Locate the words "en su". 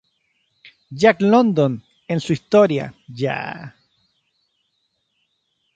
2.07-2.33